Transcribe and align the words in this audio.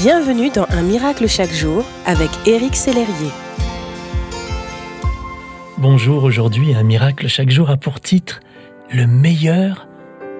Bienvenue 0.00 0.48
dans 0.50 0.66
Un 0.70 0.82
miracle 0.82 1.26
chaque 1.26 1.50
jour 1.50 1.84
avec 2.06 2.30
Éric 2.46 2.76
Sellerier. 2.76 3.32
Bonjour, 5.76 6.22
aujourd'hui 6.22 6.72
Un 6.72 6.84
miracle 6.84 7.26
chaque 7.26 7.50
jour 7.50 7.68
a 7.68 7.76
pour 7.76 8.00
titre 8.00 8.38
Le 8.92 9.08
meilleur 9.08 9.88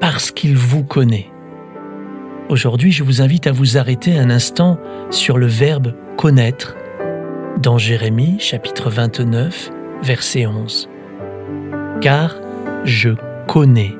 parce 0.00 0.32
qu'il 0.32 0.56
vous 0.56 0.82
connaît. 0.82 1.28
Aujourd'hui, 2.48 2.90
je 2.90 3.04
vous 3.04 3.22
invite 3.22 3.46
à 3.46 3.52
vous 3.52 3.78
arrêter 3.78 4.18
un 4.18 4.28
instant 4.28 4.76
sur 5.10 5.38
le 5.38 5.46
verbe 5.46 5.94
connaître 6.16 6.74
dans 7.62 7.78
Jérémie 7.78 8.40
chapitre 8.40 8.90
29 8.90 9.70
verset 10.02 10.46
11. 10.46 10.88
Car 12.00 12.34
je 12.82 13.10
connais 13.46 13.94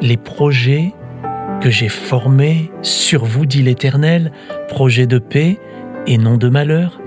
les 0.00 0.16
projets 0.16 0.94
que 1.60 1.70
j'ai 1.70 1.88
formé 1.88 2.70
sur 2.82 3.24
vous, 3.24 3.46
dit 3.46 3.62
l'Éternel, 3.62 4.32
projet 4.68 5.06
de 5.06 5.18
paix 5.18 5.58
et 6.06 6.18
non 6.18 6.36
de 6.36 6.48
malheur, 6.48 7.00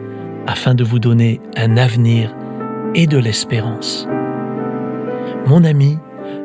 afin 0.48 0.76
de 0.76 0.84
vous 0.84 1.00
donner 1.00 1.40
un 1.56 1.78
avenir 1.78 2.36
et 2.96 3.08
de 3.08 3.18
l'espérance. 3.18 4.08
Mon 5.46 5.64
ami, 5.64 5.98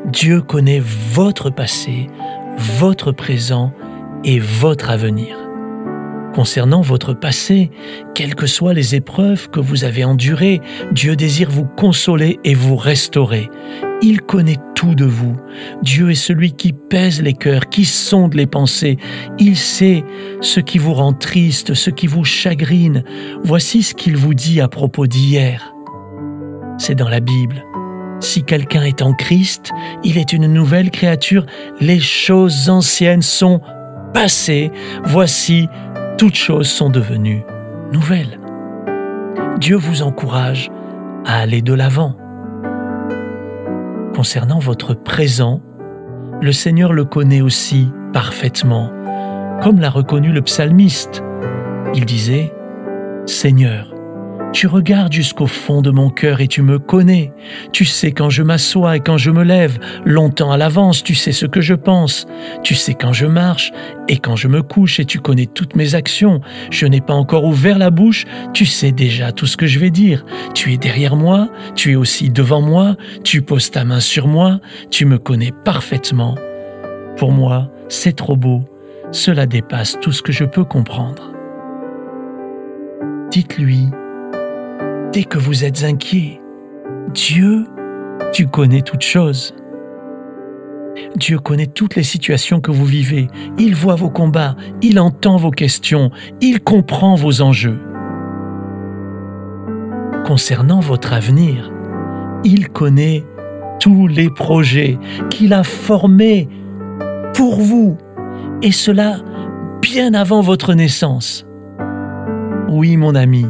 Dieu 0.05 0.41
connaît 0.41 0.81
votre 0.81 1.49
passé, 1.49 2.07
votre 2.57 3.11
présent 3.11 3.73
et 4.23 4.39
votre 4.39 4.89
avenir. 4.89 5.37
Concernant 6.33 6.81
votre 6.81 7.13
passé, 7.13 7.71
quelles 8.13 8.35
que 8.35 8.45
soient 8.45 8.73
les 8.73 8.93
épreuves 8.93 9.49
que 9.49 9.59
vous 9.59 9.85
avez 9.85 10.03
endurées, 10.03 10.59
Dieu 10.91 11.15
désire 11.15 11.49
vous 11.49 11.65
consoler 11.65 12.39
et 12.43 12.53
vous 12.53 12.75
restaurer. 12.75 13.49
Il 14.07 14.21
connaît 14.21 14.59
tout 14.75 14.93
de 14.93 15.03
vous. 15.03 15.35
Dieu 15.81 16.11
est 16.11 16.13
celui 16.13 16.51
qui 16.51 16.73
pèse 16.73 17.23
les 17.23 17.33
cœurs, 17.33 17.69
qui 17.69 17.85
sonde 17.85 18.35
les 18.35 18.45
pensées. 18.45 18.97
Il 19.39 19.57
sait 19.57 20.03
ce 20.41 20.59
qui 20.59 20.77
vous 20.77 20.93
rend 20.93 21.11
triste, 21.11 21.73
ce 21.73 21.89
qui 21.89 22.05
vous 22.05 22.23
chagrine. 22.23 23.03
Voici 23.43 23.81
ce 23.81 23.95
qu'il 23.95 24.15
vous 24.15 24.35
dit 24.35 24.61
à 24.61 24.67
propos 24.67 25.07
d'hier. 25.07 25.73
C'est 26.77 26.93
dans 26.93 27.09
la 27.09 27.19
Bible. 27.19 27.65
Si 28.19 28.43
quelqu'un 28.43 28.83
est 28.83 29.01
en 29.01 29.13
Christ, 29.13 29.71
il 30.03 30.19
est 30.19 30.33
une 30.33 30.53
nouvelle 30.53 30.91
créature. 30.91 31.47
Les 31.81 31.99
choses 31.99 32.69
anciennes 32.69 33.23
sont 33.23 33.59
passées. 34.13 34.71
Voici, 35.03 35.67
toutes 36.19 36.35
choses 36.35 36.69
sont 36.69 36.91
devenues 36.91 37.43
nouvelles. 37.91 38.39
Dieu 39.57 39.77
vous 39.77 40.03
encourage 40.03 40.69
à 41.25 41.39
aller 41.39 41.63
de 41.63 41.73
l'avant. 41.73 42.15
Concernant 44.15 44.59
votre 44.59 44.93
présent, 44.93 45.61
le 46.41 46.53
Seigneur 46.53 46.93
le 46.93 47.03
connaît 47.03 47.41
aussi 47.41 47.89
parfaitement, 48.13 48.89
comme 49.61 49.81
l'a 49.81 49.89
reconnu 49.89 50.31
le 50.31 50.41
psalmiste. 50.41 51.21
Il 51.93 52.05
disait, 52.05 52.53
Seigneur, 53.25 53.94
tu 54.55 54.67
regardes 54.67 55.11
jusqu'au 55.11 55.47
fond 55.47 55.81
de 55.81 55.91
mon 55.91 56.09
cœur 56.09 56.39
et 56.39 56.47
tu 56.47 56.61
me 56.61 56.79
connais. 56.79 57.33
Tu 57.73 57.83
sais 57.83 58.13
quand 58.13 58.29
je 58.29 58.41
m'assois 58.41 58.95
et 58.95 59.01
quand 59.01 59.17
je 59.17 59.29
me 59.29 59.43
lève. 59.43 59.79
Longtemps 60.05 60.49
à 60.49 60.55
l'avance, 60.55 61.03
tu 61.03 61.13
sais 61.13 61.33
ce 61.33 61.45
que 61.45 61.59
je 61.59 61.73
pense. 61.73 62.25
Tu 62.63 62.73
sais 62.73 62.93
quand 62.93 63.11
je 63.11 63.25
marche 63.25 63.73
et 64.07 64.17
quand 64.17 64.37
je 64.37 64.47
me 64.47 64.63
couche 64.63 65.01
et 65.01 65.05
tu 65.05 65.19
connais 65.19 65.45
toutes 65.45 65.75
mes 65.75 65.93
actions. 65.93 66.39
Je 66.71 66.85
n'ai 66.85 67.01
pas 67.01 67.13
encore 67.13 67.43
ouvert 67.43 67.77
la 67.77 67.89
bouche. 67.89 68.23
Tu 68.53 68.65
sais 68.65 68.93
déjà 68.93 69.33
tout 69.33 69.45
ce 69.45 69.57
que 69.57 69.67
je 69.67 69.77
vais 69.77 69.89
dire. 69.89 70.25
Tu 70.53 70.71
es 70.71 70.77
derrière 70.77 71.17
moi. 71.17 71.49
Tu 71.75 71.91
es 71.91 71.95
aussi 71.95 72.29
devant 72.29 72.61
moi. 72.61 72.95
Tu 73.25 73.41
poses 73.41 73.71
ta 73.71 73.83
main 73.83 73.99
sur 73.99 74.25
moi. 74.25 74.61
Tu 74.89 75.05
me 75.05 75.17
connais 75.17 75.51
parfaitement. 75.65 76.35
Pour 77.17 77.33
moi, 77.33 77.69
c'est 77.89 78.15
trop 78.15 78.37
beau. 78.37 78.63
Cela 79.11 79.47
dépasse 79.47 79.99
tout 79.99 80.13
ce 80.13 80.21
que 80.21 80.31
je 80.31 80.45
peux 80.45 80.63
comprendre. 80.63 81.33
Dites-lui 83.31 83.89
dès 85.15 85.23
que 85.23 85.37
vous 85.37 85.63
êtes 85.63 85.85
inquiet, 85.85 86.41
Dieu, 87.13 87.65
tu 88.33 88.47
connais 88.47 88.81
toutes 88.81 89.01
choses. 89.01 89.55
Dieu 91.15 91.39
connaît 91.39 91.67
toutes 91.67 91.95
les 91.95 92.03
situations 92.03 92.59
que 92.59 92.69
vous 92.69 92.83
vivez. 92.83 93.29
Il 93.57 93.75
voit 93.75 93.95
vos 93.95 94.09
combats, 94.09 94.57
il 94.81 94.99
entend 94.99 95.37
vos 95.37 95.51
questions, 95.51 96.11
il 96.41 96.59
comprend 96.59 97.15
vos 97.15 97.41
enjeux. 97.41 97.79
Concernant 100.25 100.81
votre 100.81 101.13
avenir, 101.13 101.71
il 102.43 102.67
connaît 102.67 103.23
tous 103.79 104.07
les 104.07 104.29
projets 104.29 104.97
qu'il 105.29 105.53
a 105.53 105.63
formés 105.63 106.49
pour 107.33 107.61
vous, 107.61 107.97
et 108.61 108.73
cela 108.73 109.19
bien 109.81 110.13
avant 110.13 110.41
votre 110.41 110.73
naissance. 110.73 111.47
Oui, 112.67 112.97
mon 112.97 113.15
ami, 113.15 113.45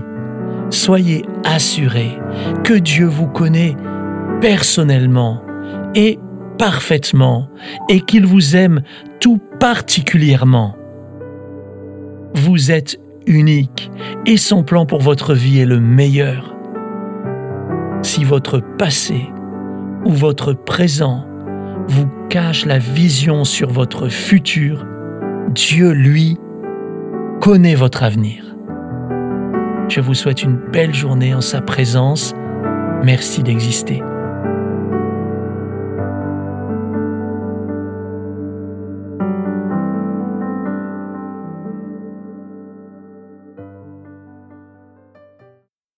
soyez 0.69 1.25
assuré 1.43 2.17
que 2.63 2.73
Dieu 2.73 3.05
vous 3.05 3.27
connaît 3.27 3.75
personnellement 4.41 5.41
et 5.93 6.19
parfaitement 6.57 7.49
et 7.89 8.01
qu'il 8.01 8.25
vous 8.25 8.55
aime 8.55 8.81
tout 9.19 9.39
particulièrement. 9.59 10.75
Vous 12.33 12.71
êtes 12.71 12.99
unique 13.27 13.91
et 14.25 14.37
son 14.37 14.63
plan 14.63 14.85
pour 14.85 15.01
votre 15.01 15.33
vie 15.33 15.59
est 15.59 15.65
le 15.65 15.79
meilleur. 15.79 16.55
Si 18.01 18.23
votre 18.23 18.59
passé 18.59 19.29
ou 20.05 20.11
votre 20.11 20.53
présent 20.53 21.25
vous 21.87 22.07
cache 22.29 22.65
la 22.65 22.77
vision 22.77 23.43
sur 23.43 23.69
votre 23.69 24.09
futur, 24.09 24.85
Dieu, 25.49 25.91
lui, 25.91 26.37
connaît 27.39 27.75
votre 27.75 28.03
avenir. 28.03 28.44
Je 29.87 30.01
vous 30.01 30.13
souhaite 30.13 30.41
une 30.43 30.55
belle 30.55 30.93
journée 30.93 31.33
en 31.33 31.41
sa 31.41 31.61
présence. 31.61 32.33
Merci 33.03 33.43
d'exister. 33.43 34.01